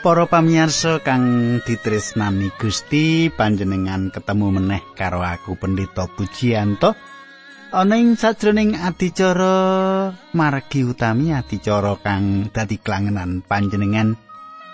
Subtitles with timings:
[0.00, 6.96] Para pamirsa kang ditresnani Gusti, panjenengan ketemu meneh karo aku Pendeta Pujiyanto.
[7.68, 14.16] Ana ing sajroning adicara margi utami adicara kang dadi klangenan panjenengan,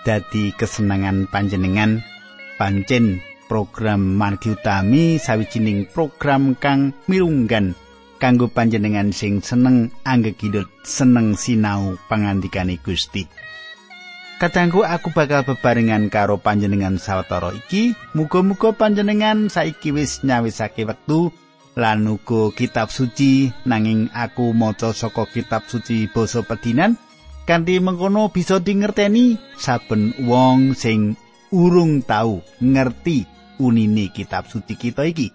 [0.07, 1.99] dadi kesenangan panjenengan,
[2.55, 3.19] pancen
[3.51, 7.75] program margi utami sawijining program kang mirunggan
[8.15, 13.27] kanggo panjenengan sing seneng anggegidut seneng sinau pangandikane Gusti.
[14.37, 17.97] Kadangku aku bakal bebarengan karo panjenengan sawetara iki.
[18.13, 21.33] Muga-muga panjenengan saiki wis nyawisake wektu
[21.73, 27.01] lan uga kitab suci nanging aku maca saka kitab suci basa pedinan
[27.49, 31.17] kanthi mengkono bisa dingerteni saben wong sing
[31.49, 33.25] urung tau ngerti
[33.57, 35.33] unine kitab suci kita iki.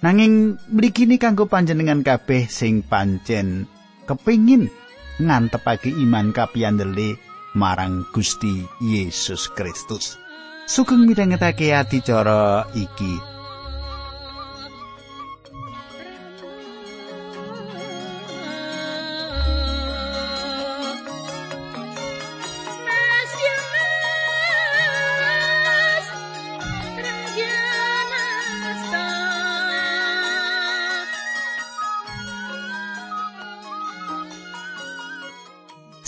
[0.00, 3.68] Nanging mriki kanggo panjenengan kabeh sing pancen
[4.08, 4.72] kepingin
[5.20, 10.18] ngantepake iman kapiyandele marang Gusti Yesus Kristus.
[10.66, 13.33] Sugeng midhangetake adicara iki.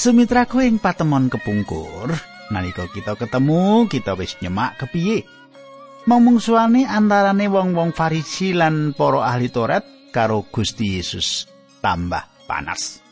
[0.06, 2.14] Sumitraku ing patemon kepungkur,
[2.54, 5.26] nalika kita ketemu, kita wis nyemak kepiye.
[6.06, 9.82] Momungsuane antarane wong-wong Farisi lan para ahli Taurat
[10.14, 11.50] karo Gusti Yesus
[11.82, 13.02] tambah panas.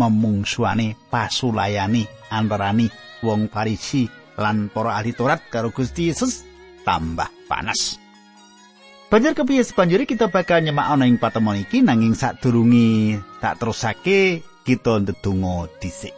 [0.00, 2.88] Momungsuane pasulayani antarane
[3.20, 4.08] wong Farisi
[4.40, 6.40] lan para ahli Taurat karo Gusti Yesus
[6.88, 8.00] tambah panas.
[9.12, 15.00] Banjur kepiye sepanjuri kita bakal nyemak ana ing patemon iki nanging sadurunge tak terusake kita
[15.00, 16.12] ndedonga dhisik.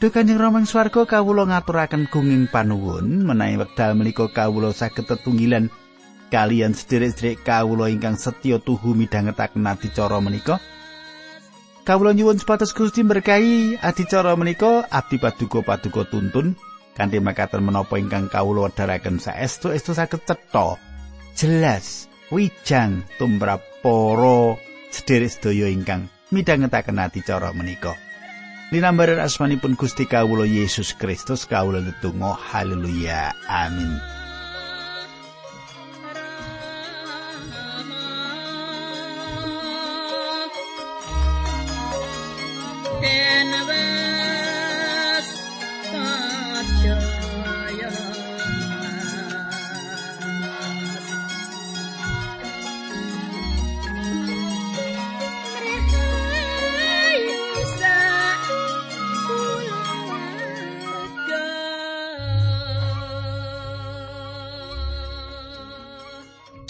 [0.00, 5.68] Duh Kanjeng Rama ing swarga kawula ngaturaken gunging panuwun menawi wekdal menika kawula saged tetunggilan
[6.32, 10.58] kalian sederek-sederek kawula ingkang setya tuhu midhangetaken adicara menika.
[11.86, 16.56] Kawula nyuwun supados Gusti berkahi adicara menika abdi paduka paduka tuntun
[16.96, 20.80] kanthi makaten menapa ingkang kawula wedharaken saestu-estu saged cetha
[21.36, 24.58] jelas wijang tumrap para
[24.90, 27.94] sederek sedaya ingkang midhangetaken adicara menika.
[28.72, 34.21] Linambaran asmanipun Gusti kawula Yesus Kristus kawula netunggal haleluya amin.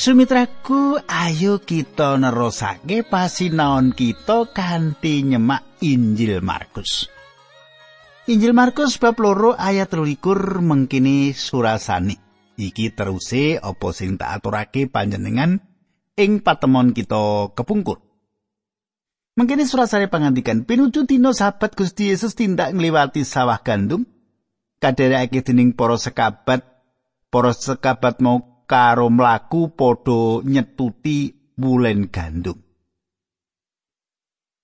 [0.03, 7.07] Sumitraku, ayo kita nerusake pasinaon kita kanthi nyemak Injil Markus.
[8.27, 12.19] Injil Markus bab loro ayat 23 mengkini surasane.
[12.59, 15.63] Iki teruse apa sing tak aturake panjenengan
[16.19, 18.03] ing patemon kita kepungkur.
[19.39, 24.03] Mengkini surasane pangandikan pinuju dina sahabat Gusti Yesus tindak ngliwati sawah gandum
[24.83, 26.67] kadherekake dening para sekabat
[27.31, 31.29] para sekabat mau karo mlaku padha nyetuti
[31.61, 32.57] wulen gandum.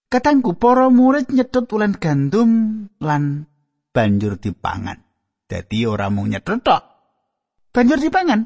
[0.08, 2.50] Katangku para murid nyetut wulen gandum
[3.04, 3.44] lan
[3.92, 5.04] banjur dipangan.
[5.44, 6.83] Dadi ora mung nyetut tok.
[7.68, 8.41] Banjur dipangan.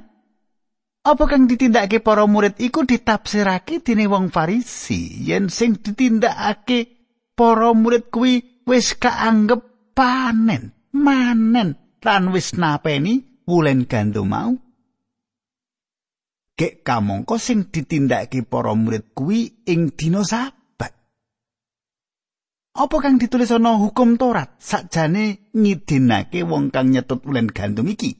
[1.06, 6.90] Apa kang ditindakake para murid iku ditafsirake dening wong Farisi yen sing ditindakake
[7.38, 14.50] para murid kuwi wis kaanggep panen, manen lan wis napeni wulen gandum mau.
[16.62, 20.94] Gek kamangka sing ditindakake para murid kuwi ing dina sabat.
[22.78, 28.14] Apa kang ditulis ana hukum Taurat sakjane ngidinake wong kang nyetut ulen gandum iki?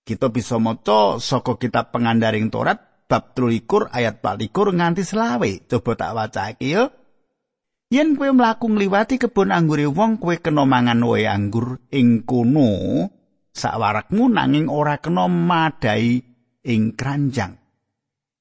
[0.00, 5.50] Kita bisa maca saka kitab pengandaring Taurat bab 13 ayat 24 nganti selawe.
[5.68, 6.88] Coba tak wacake ya.
[7.92, 13.12] Yen kowe mlaku ngliwati kebon anggure wong kowe kena mangan wae anggur ing kono
[13.52, 16.29] sakwarekmu nanging ora kena madai
[16.64, 17.56] ing kranjang.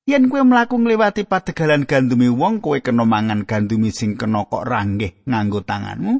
[0.09, 5.21] Yen kowe mlaku ngliwati padegalan gandumi wong kowe kena mangan gandumi sing kena kok ranggeh
[5.29, 6.13] nganggo tanganmu,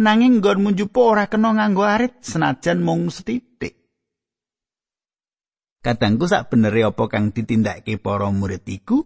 [0.00, 3.76] nanging nggonmu njupu ora kena nganggo arit senajan mung setitik.
[5.84, 9.04] Kadangku sak benere apa kang ditindakake para murid iku?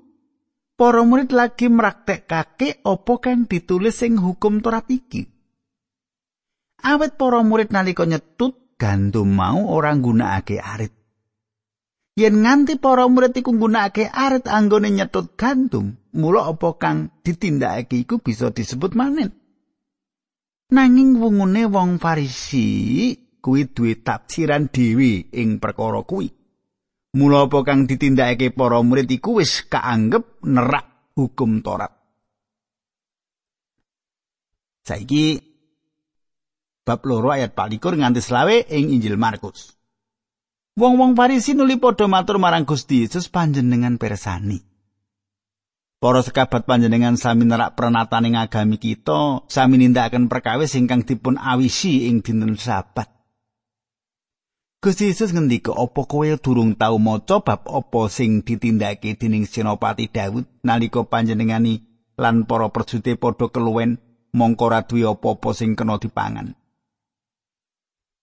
[0.79, 5.27] Para murid lagi mraktekkake apa kang ditulis sing hukum Taurat iki.
[6.81, 11.00] Awet para murid nalika nyetut gandum mau ora nggunakake arit.
[12.21, 18.21] Yen nganti para murid iku nggunakake arit anggone nyetut gandum, mula apa kang ditindakake iku
[18.21, 19.33] bisa disebut manen.
[20.69, 26.29] Nanging wungune wong Farisi kuwi duwe tafsiran dhewe ing perkara kuwi.
[27.17, 31.97] Mula apa kang ditindakake para murid iku wis kaanggep nerak hukum Taurat.
[34.85, 35.41] Saiki
[36.85, 39.80] bab loro ayat 24 nganti selawe ing Injil Markus.
[40.79, 44.63] Wong-wong Farisi nuli padha matur marang Gusti Yesus panjenengan persani.
[45.99, 52.23] Para sekabat panjenengan sami nerak pranataning agami kita, sami nindakaken perkawis ingkang dipun awisi ing
[52.23, 53.11] dinten Sabat.
[54.81, 60.49] Gusti Yesus ngendika, "Apa kowe durung tau maca bab apa sing ditindakake dening Senopati Daud
[60.65, 61.85] nalika panjenengani
[62.17, 64.01] lan para perjute padha keluwen
[64.33, 66.57] mongko ra duwe apa-apa sing kena dipangan?"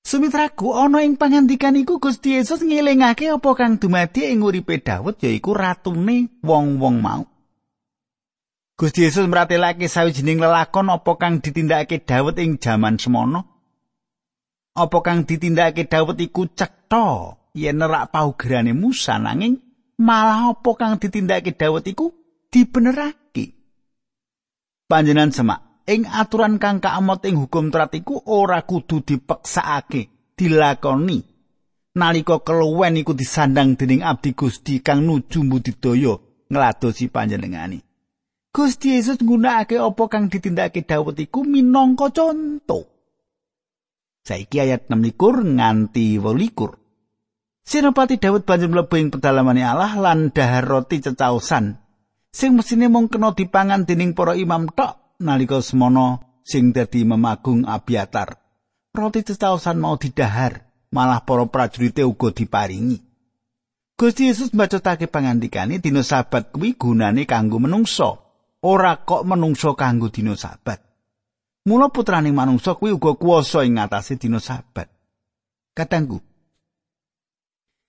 [0.08, 5.52] Sumitraku ana ing pangandikan iku Gusti Yesus ngelingake apa kang dumadi ing uripe Daud yaiku
[5.52, 7.28] ratune wong-wong mau.
[8.80, 13.52] Gusti Yesus mratelake sawijining lelakon apa kang ditindakake Daud ing jaman semono.
[14.80, 19.60] Apa kang ditindakake Daud iku cetha yen nerak paugerane Musa nanging
[20.00, 22.16] malah apa kang ditindakake Daud iku
[22.48, 23.60] dibenerake.
[24.88, 31.24] Panjenan semak ing aturan kang kaamot ing hukum Taurat iku ora kudu dipeksakake dilakoni.
[31.98, 36.14] Nalika keluwen iku disandang dening abdi Gusti kang nuju budidaya
[36.52, 37.82] ngladosi panjenengani.
[38.54, 42.86] Gusti Yesus nggunakake apa kang ditindakake Daud iku minangka conto.
[44.28, 45.16] Saiki ayat 6
[45.56, 51.80] nganti 8 Senopati Daud banjur mlebu ing pedalamane Allah lan dahar roti cecaosan
[52.32, 58.38] sing mesine mung kena dipangan dening para imam tok nalika semono sing dadi memagung Abiatar.
[58.94, 62.98] Roti cetaosan mau didahar, malah para prajurite uga diparingi.
[63.98, 68.22] Gusti Yesus mbacotake pangandikane dina sabat kuwi gunane kanggo menungso,
[68.62, 70.82] ora kok menungso kanggo dina sabat.
[71.66, 74.90] Mula putraning manungsa kuwi uga kuwasa ing ngatasé dina sabat.
[75.74, 76.22] Katanggu.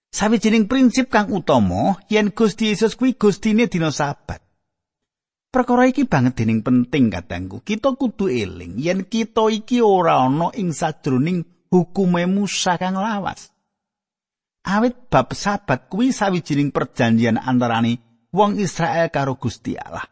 [0.08, 4.47] Sawijining prinsip kang utama yen Gusti Yesus kuwi gustine dina sabat.
[5.48, 7.64] Perkara iki banget dening penting kadangku.
[7.64, 13.48] Kita kudu eling yen kita iki ora ana ing sajroning hukume Musa kang lawas.
[14.68, 17.96] Awit bab sabat kuwi sawijining perjanjian antarane
[18.28, 20.04] wong Israel karo Gusti Allah.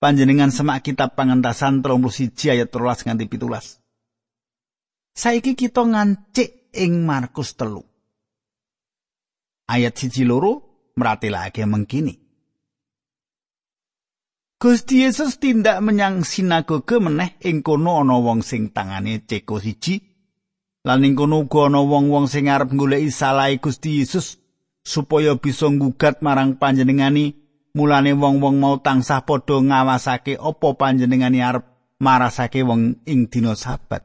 [0.00, 3.76] Panjenengan semak kitab pangentasan 31 ayat 13 nganti 17.
[5.12, 7.84] Saiki kita ngancik ing Markus telu.
[9.68, 10.64] Ayat siji loro
[10.96, 12.29] meratelake mengkini.
[14.60, 20.04] Gusti Yesus tindak menyang sinagoge meneh ing kono ana wong sing tangane ceko siji.
[20.84, 24.36] Lan ing kono uga ana wong-wong sing arep goleki salahe Gusti Yesus
[24.84, 27.40] supaya bisa nggugat marang panjenengani.
[27.72, 31.64] Mulane wong-wong mau tansah padha ngawasake apa panjenengani arep
[31.96, 34.04] marasake wong ing dina sabat.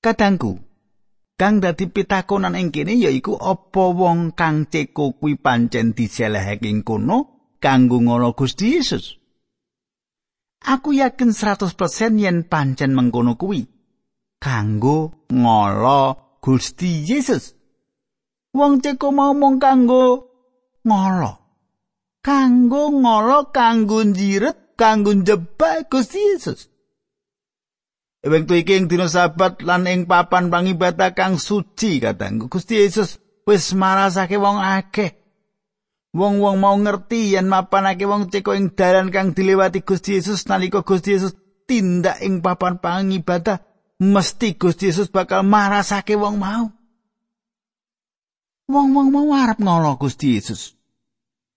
[0.00, 0.56] Kadangku
[1.36, 7.31] kang dadi pitakonan ing kene yaiku apa wong kang ceko kuwi pancen diselehake ing kono
[7.62, 9.14] kanggo ngono Gusti Yesus.
[10.62, 13.66] Aku yakin 100% yen pancen mengkono kuwi
[14.42, 16.00] kanggo ngolo
[16.42, 17.54] Gusti Yesus.
[18.52, 20.04] Wong ceko mau mong kanggo
[20.82, 21.32] ngolo.
[22.22, 26.66] Kanggo ngolo kanggo njiret kanggo njebak Gusti Yesus.
[28.22, 33.74] Wektu iki ing dina sabat lan ing papan pangibadah kang suci katanggu Gusti Yesus wis
[33.74, 35.21] marasake wong akeh
[36.12, 41.16] Wong-wong mau ngerti yen mapanake wong ceko ing dalan kang dilewati Gusti Yesus nalika Gusti
[41.16, 41.32] Yesus
[41.64, 43.64] tindak ing papan pangibadah,
[43.96, 46.68] mesti Gusti Yesus bakal marasake wong mau.
[48.68, 50.76] Wong-wong mau arep ngolo Gusti Yesus.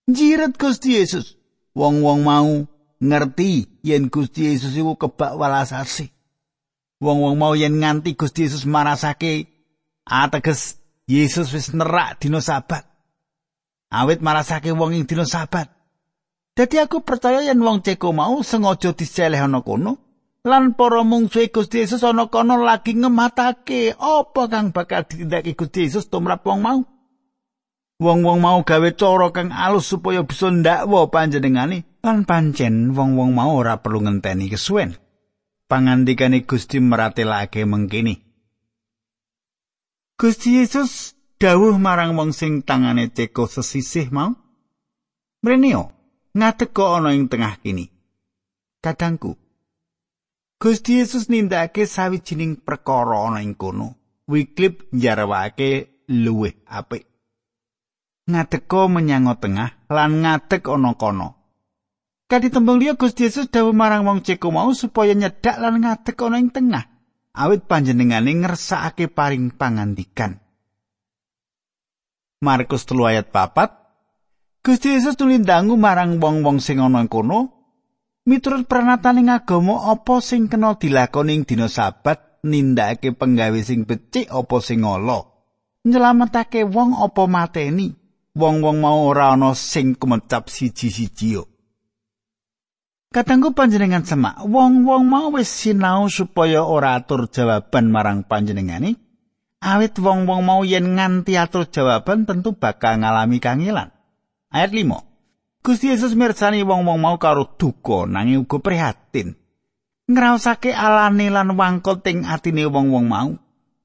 [0.08, 1.36] Jiret Gusti Yesus.
[1.76, 2.48] Wong-wong mau
[2.96, 6.08] ngerti yen Gusti Yesus iku kebak walasase.
[7.04, 9.52] Wong-wong mau yen nganti Gusti Yesus marasake
[10.08, 12.95] ateges Yesus wis nerak dina sabat.
[13.90, 15.70] Awit marasake wong ing dina sabat.
[16.56, 20.06] Dadi aku percaya yen wong ceko mau sengaja diceleh ana kono
[20.46, 26.06] lan para mungsuhe Gusti Yesus ana kono lagi ngematake apa kang bakal ditindakake Gusti Yesus
[26.06, 26.80] tumrap wong mau.
[27.96, 33.80] Wong-wong mau gawe cara kang alus supaya bisa ndakwa panjenengane lan pancen wong-wong mau ora
[33.80, 34.94] perlu ngenteni kesuwen.
[35.66, 38.22] Pangandikane Gusti meratelake mengkini.
[40.14, 44.32] Gusti Yesus dawuh marang wong sing tangane ceko sesisih mau
[45.44, 45.92] mrenio
[46.32, 47.92] ngadeg kok ana ing tengah kini
[48.80, 49.36] kadangku
[50.56, 53.92] Gusti Yesus nindakake sawijining perkara ana ing kono.
[54.24, 57.04] Wycliffe njarawake luwih apik.
[58.24, 61.28] Ngadeka menyang tengah lan ngadeg ana kono.
[62.24, 66.40] Kadhi tembung liya Gusti Yesus dawuh marang wong ceko mau supaya nyedak lan ngadeg ana
[66.40, 66.84] ing tengah.
[67.36, 70.40] Awit panjenengane ngersakake paring pangandikan.
[72.44, 77.48] Markus 3 ayat 4 Gusti Yesus tulindangu marang wong-wong sing ana kono
[78.28, 84.56] miturut pranataning agama apa sing kena dilakoni ing dina sabat nindakake penggawe sing becik apa
[84.60, 85.24] sing ala
[85.88, 87.96] nyelametake wong apa mateni
[88.36, 91.40] wong-wong mau ora ana sing kemecap siji-siji
[93.06, 99.05] Katanggu panjenengan semak, wong-wong mau wis sinau supaya ora atur jawaban marang panjenengani.
[99.66, 103.90] Awit wong-wong mau yen nganti atur jawaban tentu bakal ngalami kangilan.
[104.46, 105.66] Ayat 5.
[105.66, 109.34] Gusti Yesus mirsani wong-wong mau karo duka nanging uga prihatin.
[110.06, 113.34] Ngraosake alane lan wangkot ing atine wong-wong mau.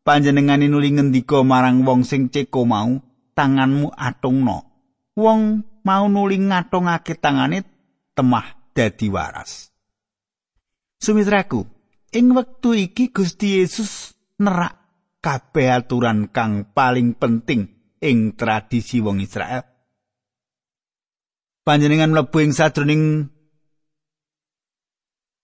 [0.06, 3.02] Panjenengane nuli ngendika marang wong sing ceko mau,
[3.34, 4.62] tanganmu atungno.
[5.18, 7.66] Wong mau nuli ngatungake tangane
[8.14, 9.74] temah dadi waras.
[11.02, 11.66] Sumitraku,
[12.14, 14.81] ing wektu iki Gusti Yesus nerak
[15.22, 17.70] kabeh aturan kang paling penting
[18.02, 19.64] ing tradisi wong Israel.
[21.62, 23.30] Panjenengan mlebu ing sadroning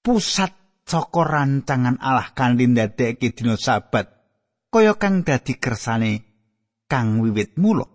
[0.01, 0.50] pusat
[0.81, 4.10] saka rancangan Allah kan ndadekake dina sabat
[4.74, 6.25] kaya kang dadi kersane
[6.89, 7.86] kang wiwit mula.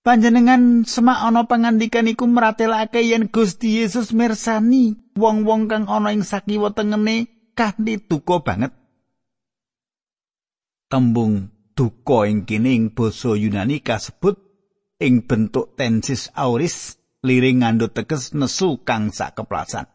[0.00, 6.72] Panjenengan semak ana pangandikan iku meratelake yen Gusti Yesus mirsani wong-wong kang ana ing sakiwa
[6.72, 8.79] tengene kanthi duka banget.
[10.90, 11.46] Tembung
[11.78, 14.34] duka ing kene ing basa Yunani kasebut
[14.98, 19.86] ing bentuk tensis auris liring ngandhut teges nesu kang sakeplasan.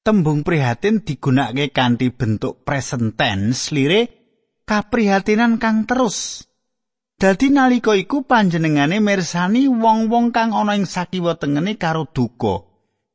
[0.00, 4.08] Tembung prihatin digunakake kanthi bentuk present tense lire
[4.64, 6.48] kaprihatinan kang terus.
[7.20, 12.64] Dadi nalika iku panjenengane mirsani wong-wong kang ana ing sakiwa tengene karo duka.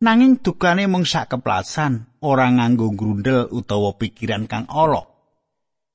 [0.05, 5.14] Nanging dukane mung sak keplasan, ora nganggo grundel utawa pikiran kang ala.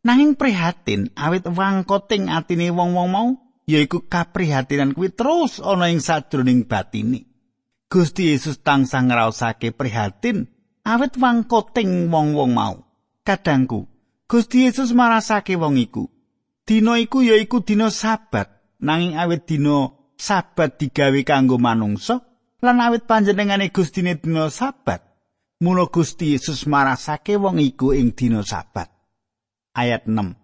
[0.01, 3.29] Nanging prihatin awit wangkoting atine wong-wong mau
[3.69, 7.29] yaiku kaprihatinan kuwi terus ana ing sajroning batine.
[7.91, 10.49] Gusti Yesus tansah ngraosake prihatin
[10.89, 12.77] awit wangkoting wong-wong mau.
[13.21, 13.85] Kadangku,
[14.25, 16.09] Gusti Yesus marasake wong iku
[16.65, 18.47] Dina iku ya iku dina sabat,
[18.79, 22.23] nanging awit dina sabat digawe kanggo manungsa
[22.63, 25.03] lan awit panjenengane Gustine dina sabat,
[25.59, 29.00] mula Gusti Yesus marasake wong iku ing dina sabat.
[29.81, 30.37] Ayat 6.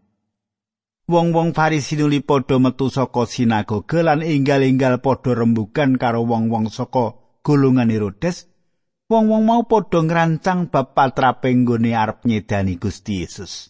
[1.12, 7.92] Wong-wong Farisi nuli padha metu saka sinagoga lan enggal-enggal padha rembugan karo wong-wong saka golongan
[7.92, 8.48] Herodes.
[9.12, 13.68] Wong-wong mau padha ngrancang bab patrape nggone arep nyedani Gusti Yesus.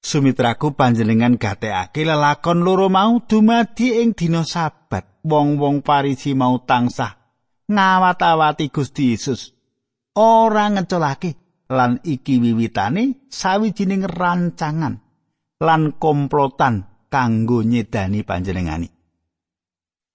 [0.00, 5.20] Sumitraku panjenengan gatekake lelakon loro mau dumadi ing dina sabat.
[5.28, 7.12] Wong-wong Farisi mau tansah
[7.68, 9.52] ngawat-awati Gusti Yesus.
[10.16, 15.02] Ora ngecolake lan iki wiwitane sawijining rancangan
[15.60, 18.88] lan komplotan kanggo nyedani panjenengani.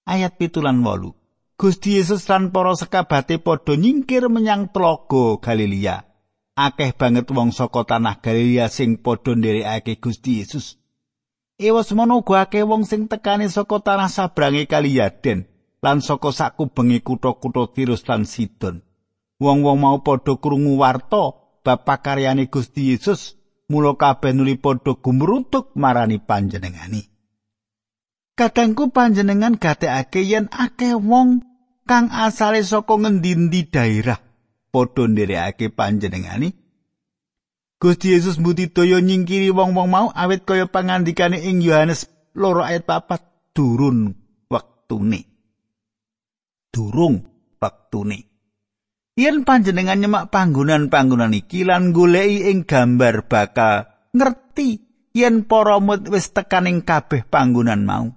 [0.08, 1.15] Ayat pitulan wolu.
[1.58, 6.12] Gusti Yesus lan para sekabate padha nyingkir menyang tlaga Galilea.
[6.58, 10.77] akeh banget wong saka tanah Galilea sing padha nderekake Gusti Yesus.
[11.62, 15.46] Ewa semono uga akeh wong sing tekani saka tanah sabrange kali Yaden
[15.81, 18.86] lan saka sakubengi kutha-kutha Tirus lan Sidon.
[19.41, 23.38] Wong-wong mau padha krungu warta bab pakaryane Gusti Yesus,
[23.70, 27.08] mula kabeh nuli padha gumrutuk marani panjenengani.
[28.36, 31.46] Kadangku panjenengan gatekake yen akeh wong
[31.86, 34.20] kang asale saka ngendi-endi daerah
[34.74, 36.56] padha nderekake panjenengani.
[37.82, 42.06] Gusti Yesus mbudidaya nyingkiri wong-wong mau awit kaya pangandikane ing Yohanes
[42.38, 43.25] loro ayat papat
[43.58, 44.13] durun
[44.53, 45.25] wektune.
[46.70, 47.25] Durung
[47.58, 48.31] wektune.
[49.20, 56.32] Yen panjenengan nyemak panggonan-panggonan iki lan goleki ing gambar bakal ngerti yen para murid wis
[56.32, 58.08] tekaning kabeh panggonan mau.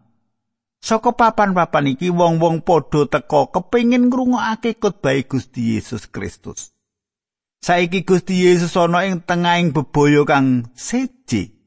[0.78, 6.70] Saka papan-papan iki wong-wong padha teka kepingin ngrungokake khotbah Gusti Yesus Kristus.
[7.58, 11.58] Saiki Gusti Yesus ana ing tengahing bebaya kang seji.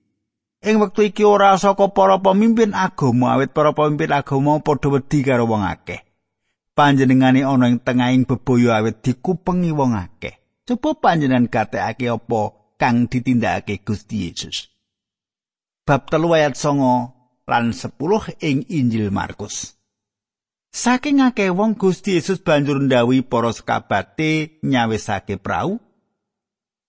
[0.63, 5.49] Ing wektu iki ora saka para pemimpin agama, awit para pemimpin agama padha wedi karo
[5.49, 6.06] wong akeh.
[6.77, 10.61] Panjenengane ana ing tengahing bebaya awit dikupengi wong akeh.
[10.61, 14.69] Coba panjenengan gatekake apa kang ditindakake Gusti Yesus.
[15.81, 17.97] Bab telu ayat 9 lan 10
[18.45, 19.73] ing Injil Markus.
[20.69, 25.81] Saking akeh wong Gusti Yesus banjur ndawi para sekabate nyawisake prau.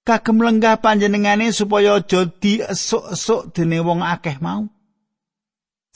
[0.04, 4.68] Kagem lenggah panjenengane supaya aja diesuk-esuk dening wong akeh mau.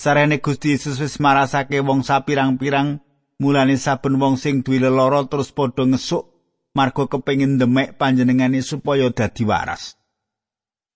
[0.01, 3.05] Sarene Gusti Yesus wis marasake wong sapirang-pirang
[3.43, 6.31] mulane saben wong sing duwe lara terus padha ngesuk
[6.79, 9.99] marga kepengin demek panjenengane supaya dadi waras.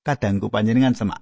[0.06, 1.20] Kadangku panjenengan semak.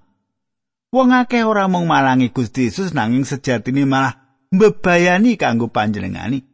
[0.93, 4.13] Wong akeh ora mung malangi Gusti Yesus nanging sejatine malah
[4.53, 6.45] mbebayani kanggo panjenengani.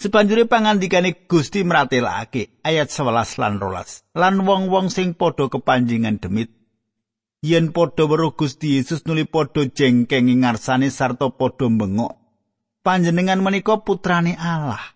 [0.00, 4.16] Sepanjure pangandikane Gusti mratelake ayat 11 lan 12.
[4.16, 6.50] Lan wong-wong sing padha kepanjingan demit
[7.44, 12.23] yen padha weruh Gusti Yesus nuli padha jengkeng ngarsane sarta padha bengok.
[12.84, 14.92] Panjenengan menika putrane Allah.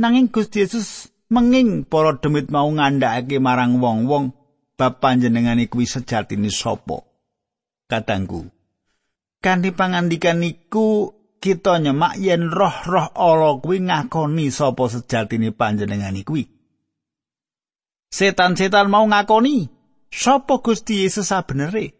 [0.00, 4.32] Nanging Gusti Yesus menging para demit mau ngandhakake marang wong-wong
[4.80, 7.04] bab panjenengane kuwi sejatine sapa.
[7.84, 8.48] Katanggu,
[9.44, 11.12] kanthi pangandikan niku
[11.44, 16.48] kita nyemak yen roh-roh ala kuwi ngakoni sapa sejatine panjenengan kuwi.
[18.08, 19.68] Setan-setan mau ngakoni
[20.08, 21.99] sapa Gusti Yesus sabenere.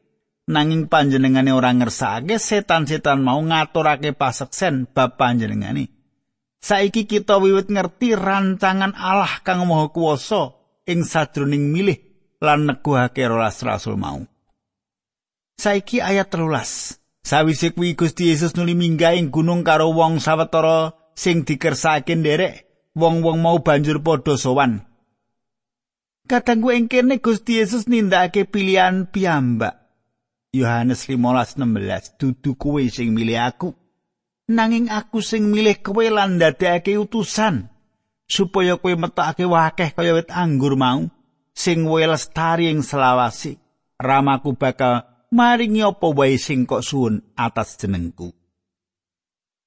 [0.50, 5.94] Nanging panjenengane ora ngersake setan-setan mau ngaturake paseksen bab panjenengane.
[6.58, 10.58] Saiki kita wiwit ngerti rancangan Allah kang Maha Kuwasa
[10.90, 12.02] ing sadroning milih
[12.42, 14.26] lan neguhake rolas rasul mau.
[15.54, 16.98] Saiki ayat 13.
[17.22, 22.66] Sawise kuwi Gusti Yesus nuli minggah ing gunung karo wong sawetara sing dikersake nderek,
[22.98, 24.82] wong-wong mau banjur padha sowan.
[26.26, 29.79] Kadangku ing kene Gusti Yesus nindakake pilihan piyambak.
[30.50, 33.70] Yohanes 15:16 dudu kowe sing milih aku.
[34.50, 37.70] Nanging aku sing milih kowe lan ndadekake utusan
[38.26, 41.06] supaya kowe metake wakeh kaya wit anggur mau
[41.54, 43.62] sing welestari ing selawasi.
[44.00, 48.34] Ramaku bakal maringi apa wae sing kok suwun atas jenengku.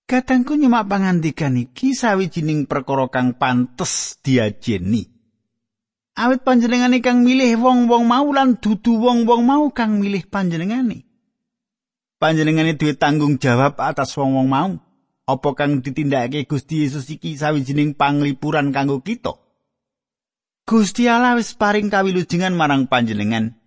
[0.04, 5.13] Katangku nyemak pangandikan iki sawijining perkara kang pantes diajeni.
[6.14, 11.10] Awit panjenengane kang milih wong-wong mau lan dudu wong-wong mau kang milih panjenengane.
[12.22, 14.72] Panjenengane duwe tanggung jawab atas wong-wong mau.
[15.26, 19.40] Apa kang ditindakake Gusti Yesus iki sawijining panglipuran kanggo kita?
[20.64, 23.60] Gusti Allah wis paring kawilujengan marang panjenengan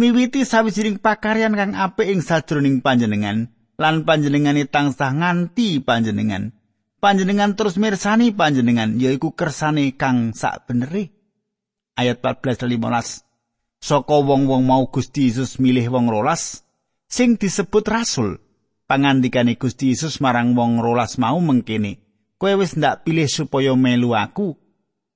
[0.00, 6.56] miwiti sawijining pakaryan kang apik ing sajroning panjenengan lan panjenengane tansah nganti panjenengan
[7.04, 11.19] panjenengan terus mirsani panjenengan yaiku kersane kang sak beneri
[12.00, 13.28] ayat 14 15
[13.80, 16.64] saka wong-wong mau Gusti Yesus milih wong rolas
[17.08, 18.40] sing disebut rasul.
[18.90, 22.02] Pangandikane Gusti Yesus marang wong rolas mau mengkene
[22.40, 24.56] kowe wis ndak pilih supaya melu aku?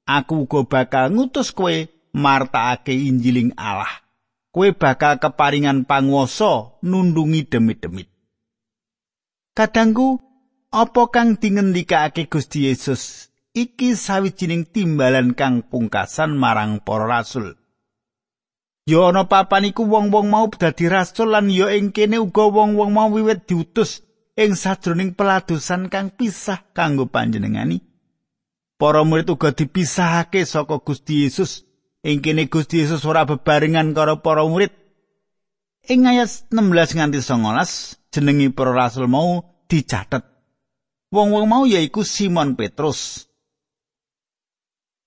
[0.04, 1.72] Aku uga bakal ngutus kowe
[2.12, 4.04] martakake injiling Allah.
[4.52, 8.06] Kowe bakal keparingan panguwasa nundungi demit-demit.
[9.56, 10.20] Kadangku,
[10.70, 17.54] apa kang dingendikake Gusti Yesus iki sawijining timbalan kang pungkasan marang para rasul.
[18.84, 23.08] Yo ana papan iku wong-wong mau dadi rasul lan yo ing kene uga wong-wong mau
[23.08, 24.04] wiwit diutus
[24.36, 27.80] ing sajroning peladosan kang pisah kanggo panjenengani.
[28.76, 31.64] Para murid uga dipisahake saka Gusti Yesus
[32.04, 34.74] ing kene Gusti Yesus ora bebarengan karo para murid.
[35.88, 39.40] Ing ayat 16 nganti 19 jenengi para rasul mau
[39.70, 40.26] dicatet.
[41.08, 43.30] Wong-wong mau yaiku Simon Petrus.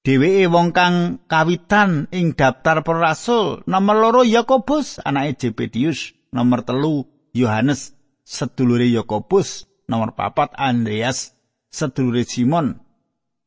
[0.07, 7.03] Dheweke wong kang kawitan ing daftar para rasul, nomor loro Yakobus anake Zebedius, nomor telu
[7.35, 7.91] Yohanes
[8.23, 11.35] sedulure Yakobus, nomor papat Andreas
[11.67, 12.79] sedulure Simon.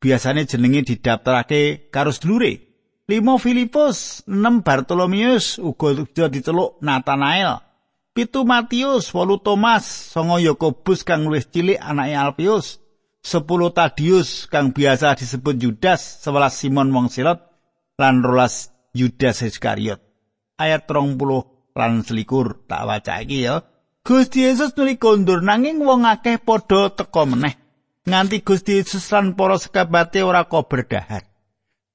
[0.05, 2.61] Biasane jenenge didaftarake karo sedulure.
[3.09, 5.96] limo Filipus, 6 Bartolomeus, uga
[6.29, 7.64] diteluk Nathanael,
[8.12, 12.85] pitu Matius, wolu Thomas, songo Yakobus kang luwih cilik anake Alpius,
[13.20, 17.40] sepuluh Tadius kang biasa disebut Judas, sebelas Simon wong Silot,
[18.00, 20.00] lan rolas Yudas Iskariot.
[20.61, 21.16] Ayat 30
[21.76, 23.64] lan selikur tak waca iki ya.
[24.00, 27.56] Gusti Yesus nuli kondur nanging wong akeh padha teka meneh.
[28.04, 31.30] Nganti Gusti Yesus lan para sekabate ora kok berdahar.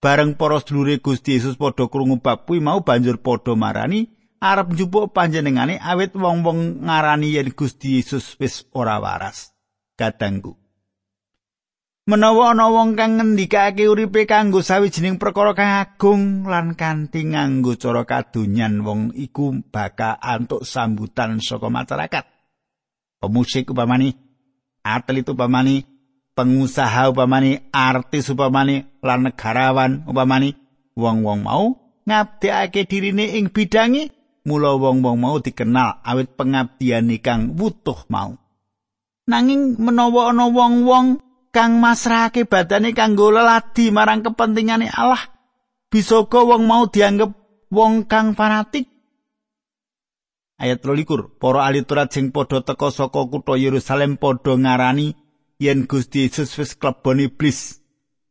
[0.06, 5.10] bareng para sedulure Gusti Yesus padha krungu bab kuwi mau banjur padha marani arep njupuk
[5.10, 9.58] panjenengane awit wong-wong ngarani yen Gusti Yesus wis ora waras
[9.98, 10.54] kadangku
[12.06, 18.06] menawa ana wong kang ngendikake uripe kanggo sawijining perkara kang agung lan kanthi nganggo cara
[18.06, 22.26] kadonyan wong iku bakal antuk sambutan saka masyarakat.
[23.18, 24.14] Pemusik upamani
[24.86, 25.82] atlet upamani
[26.38, 30.54] pengusaha upamani artis upamani lan negarawan upamani
[30.94, 31.74] wong-wong mau
[32.06, 34.14] ngabdekake dirine ing bidangi
[34.46, 38.38] mula wong-wong mau dikenal awit pengabdian kang wutuh mau.
[39.26, 41.25] Nanging menawa ana wong-wong
[41.56, 45.24] kang masrahake badane kanggo leladi marang kepentingane Allah,
[45.88, 47.32] bisa wong mau dianggep
[47.72, 48.92] wong kang fanatik.
[50.60, 55.16] Ayat 23, para ahli Taurat sing padha teka saka kutha Yerusalem padha ngarani
[55.60, 57.80] yen Gusti Yesus wis klebon iblis.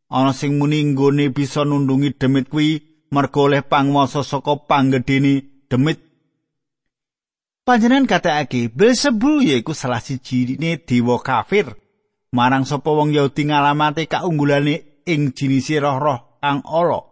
[0.09, 2.81] Ana sing muni nggone bisa nundungi demit kuwi
[3.13, 6.01] merga oleh panguwasa saka panggedhene demit.
[7.65, 11.84] Panjenengan katakake Belzebul yaiku salah sijine dewa kafir.
[12.35, 17.07] Marang sapa wong Yahudi ngalamate kaunggulane ing jinise roh-roh kang ala.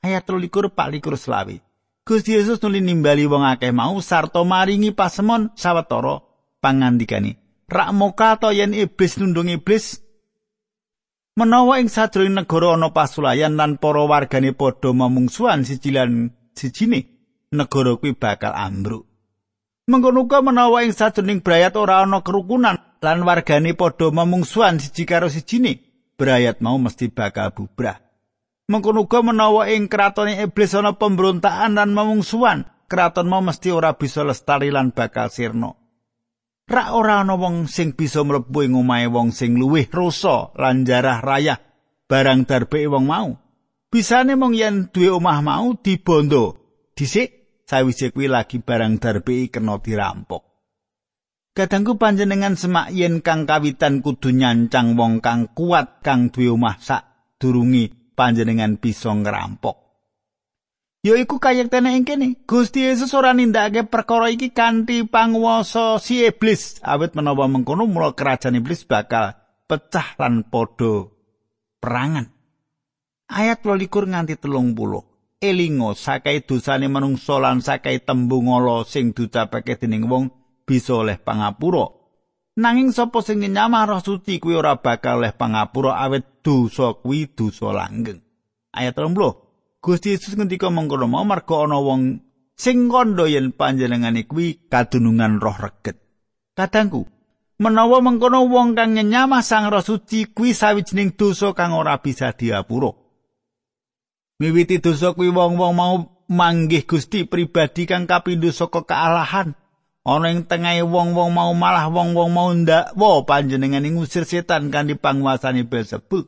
[0.00, 1.60] Ayat 23 Pak likur selawi.
[2.08, 6.24] Gusti Yesus nuli nimbali wong akeh mau sarta maringi pasemon sawetara
[6.64, 7.36] pangandikane.
[7.68, 10.00] Rak moka to yen iblis nundung iblis
[11.36, 17.12] menawa ing sajroning negara ana pasulayan lan para wargane padha memungsuhan siji lan sijine
[17.52, 19.11] negara kuwi bakal ambruk.
[19.82, 25.26] Mengkono uga menawa ing sajroning brayat ora ana kerukunan lan wargane padha memungsuhan siji karo
[25.26, 25.82] sijine,
[26.14, 27.98] brayat mau mesti bakal bubrah.
[28.70, 34.22] Mengkono uga menawa ing kratone iblis ana pemberontakan lan memungsuhan, kraton mau mesti ora bisa
[34.22, 35.74] lestari lan bakal sirna.
[36.70, 41.18] Rak ora ana wong sing bisa mlebu ing omahe wong sing luwih rasa lan jarah
[41.18, 41.58] rayah
[42.06, 43.34] barang darbe wong mau.
[43.90, 46.54] Bisane mung yen duwe omah mau dibondo.
[46.94, 47.41] Dhisik
[47.72, 50.44] sawise kuwi lagi barang darbe kena dirampok.
[51.56, 57.32] Kadangku panjenengan semak yen kang kawitan kudu nyancang wong kang kuat kang duwe omah sak
[57.40, 59.80] durungi panjenengan bisa ngrampok.
[61.02, 66.78] Ya iku kayektene ing kene, Gusti Yesus ora nindakake perkara iki kanthi panguwasa si iblis,
[66.78, 69.34] awit menawa mengkono mula kerajaan iblis bakal
[69.66, 71.10] pecah lan padha
[71.82, 72.30] perangan.
[73.26, 75.11] Ayat 22 nganti 30.
[75.42, 80.30] Elingo sakai dosane manungsa lan sakai tembung ala sing ducapake dening wong
[80.62, 81.90] bisa oleh pangapura.
[82.62, 87.74] Nanging sapa sing nyamah roh suci kuwi ora bakal oleh pangapura awet dosa kuwi dosa
[87.74, 88.22] langgeng.
[88.70, 89.82] Ayat 30.
[89.82, 92.22] Gusti Yesus ngendika mengkono mau marga ana wong
[92.54, 95.98] sing kandha yen panjenengane kuwi kadunungan roh reget.
[96.54, 97.02] Kadangku,
[97.58, 103.01] menawa mengkono wong kang nyamah sang roh suci kuwi sawijining dosa kang ora bisa diapura.
[104.42, 105.94] Miwiti dosa kuwi wong-wong mau
[106.26, 109.54] manggih Gusti pribadi kang kapindho saka kealahan.
[110.02, 116.26] ana ing tengahe wong-wong mau malah wong-wong mau ndakwa panjenengane ngusir setan kanthi panguasane Beelzebul.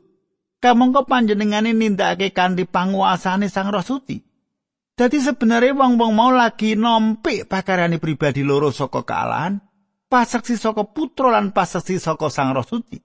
[0.63, 4.23] Kamangka panjenengane nindakake kanthi panguasane Sang Roh Suci.
[4.95, 9.59] Dadi sebenarnya wong-wong mau lagi nompik pakarane pribadi loro saka kealahan,
[10.07, 12.95] pasaksi saka putra lan pasaksi saka Sang Roh Suci.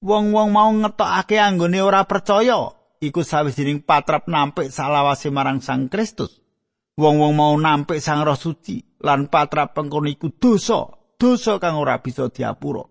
[0.00, 6.38] Wong-wong mau ngetokake anggone ora percaya iku sawijining patrap nampik salawase marang Sang Kristus.
[6.94, 10.86] Wong-wong mau nampik Sang Roh Suci lan patra pengkono iku dosa,
[11.18, 12.86] dosa kang ora bisa diapura.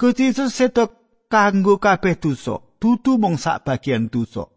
[0.00, 0.88] Gusti Yesus sedo
[1.28, 4.48] kanggo kabeh dosa, dudu mung sak bagian dosa.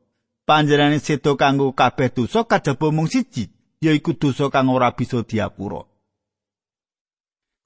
[0.48, 3.52] Panjenengane sedo kanggo kabeh dosa kajaba mung siji,
[3.84, 5.84] yaiku dosa kang ora bisa diapura.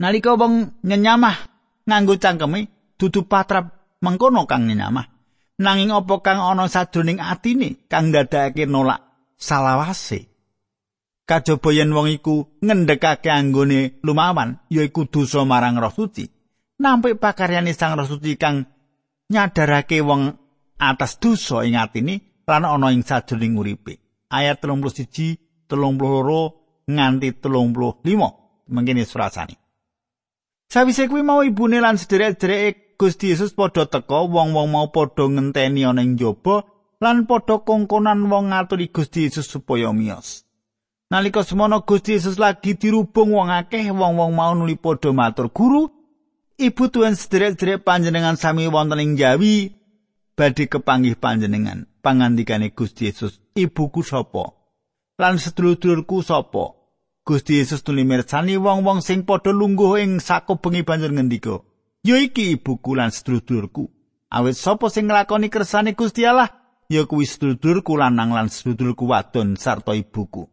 [0.01, 1.37] Nalika wong nyenyamah
[1.85, 5.12] nganggo cangkeme, dudu patrap mengkono kang nyenyamah.
[5.59, 9.01] Nanging apa kang ana sadroning atine kang ndadekake nolak
[9.37, 10.33] salawase.
[11.25, 16.27] kajaba yen wong iku ngendhekake anggone lumawan yaiku dosa marang roh suci.
[16.79, 18.65] Nampik pakaryane sang roh suci kang
[19.31, 20.35] nyadarake wong
[20.79, 23.93] atas dosa ing atine lan ana ing sajroning uripe.
[24.29, 29.55] Ayat 31 32 nganti 35 mengkene surasane.
[30.67, 36.01] Sawise kuwi mau ibune lan sederek-sedereke Gusti Yesus padha teka wong-wong mau padha ngenteni ana
[36.01, 36.63] ing jaba
[37.03, 40.45] lan padha kongkonan wong ngaturi Gusti Yesus supaya miyos.
[41.11, 45.89] Nalika semono Gusti Yesus lagi dirubung wong akeh wong-wong mau nuli padha matur guru
[46.53, 49.73] Ibu tuan sederek-sederek panjenengan sami wonten ing Jawi
[50.37, 54.53] badhe kepanggih panjenengan pangandikane Gusti Yesus ibuku sapa
[55.17, 56.77] lan sedulur-dulurku sapa
[57.25, 61.61] Gusti Yesus nuli mirsani wong-wong sing padha lungguh ing sakubengi banjur ngendika
[62.03, 63.89] ya iki ibuku lan sedulur-dulurku
[64.29, 66.51] awit sapa sing nglakoni kersane Gusti Allah
[66.91, 70.51] ya kuwi sedulur-dulurku lanang lan sedulurku wadon sarta ibuku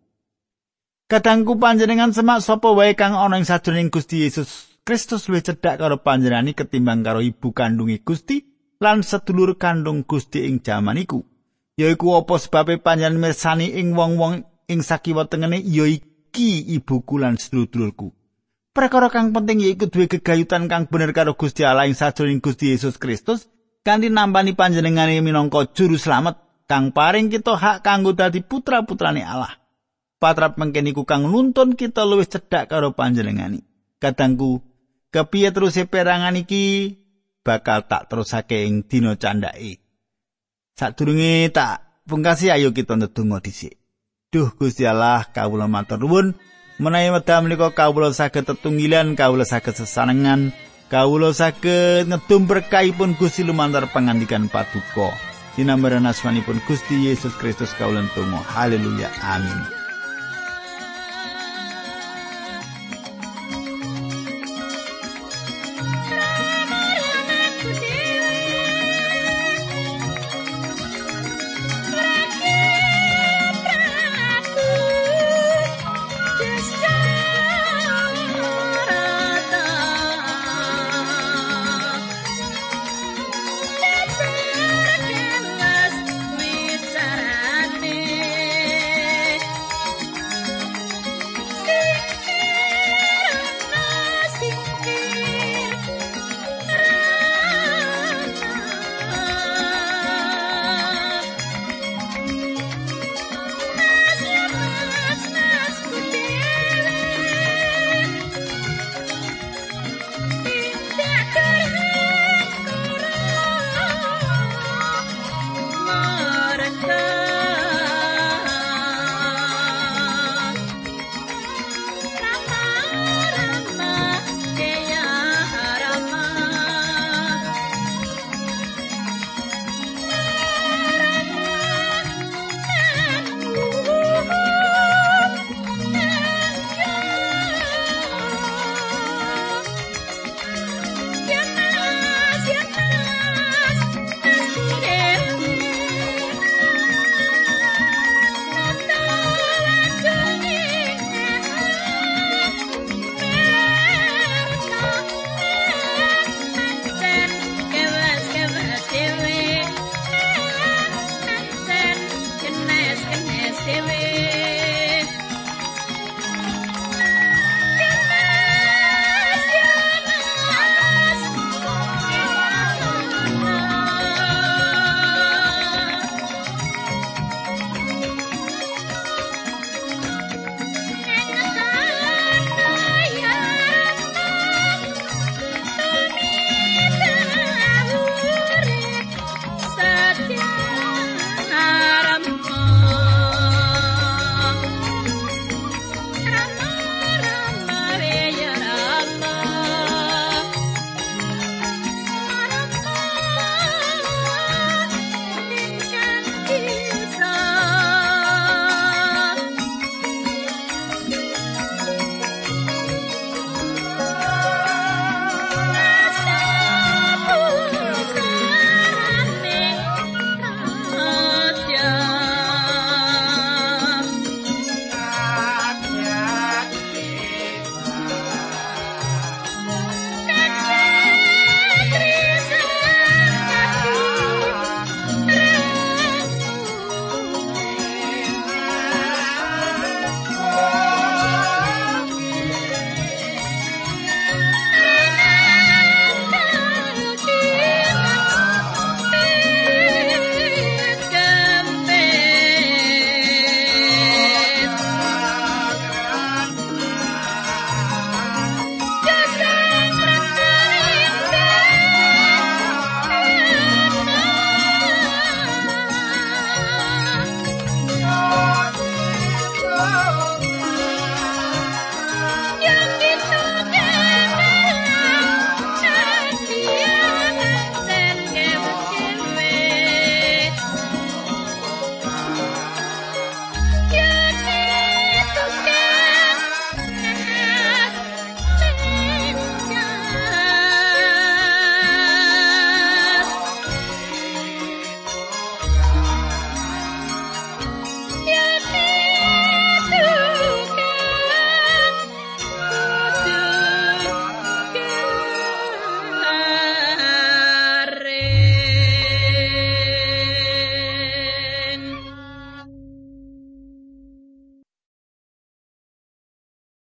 [1.11, 5.99] Kadangku panjenengan semak sapa wae kang ana ing sajroning Gusti Yesus Kristus luwih cedhak karo
[6.07, 8.47] panjenengani ketimbang karo ibu kandungi Gusti
[8.79, 11.27] lan sedulur kandung Gusti ing jaman iku.
[11.75, 18.15] Yaiku apa sebabe panjenengan mirsani ing wong-wong ing sakiwa tengene ya iki ibuku lan sedulurku.
[18.81, 22.97] Perkara kang penting yaiku duwe gegayutan kang bener karo Gusti Allah ing sajroning Gusti Yesus
[22.97, 23.45] Kristus
[23.85, 29.61] kanthi nambani panjenengane minangka juru slamet kang paring kita hak kanggo dadi putra-putrane Allah.
[30.16, 33.61] patrap mengkene kang nuntun kita luwih cedhak karo panjenengani.
[34.01, 34.64] Kadangku
[35.12, 36.97] kepiye terus perangan iki
[37.45, 39.85] bakal tak terusake ing dina candhake.
[40.73, 43.77] Sadurunge tak pungkasi ayo kita ndedonga dhisik.
[44.33, 46.33] Duh Gusti Allah kawula matur nuwun
[46.81, 50.57] menawi wedal menika kawula saged tetunggilan kawula saged sesanengan
[50.88, 55.12] kawula saged ngedum berkahipun Gusti lumantar pangandikan paduka.
[55.61, 58.40] Dinambaran asmanipun Gusti Yesus Kristus kawula tunggu.
[58.49, 59.12] Haleluya.
[59.21, 59.80] Amin.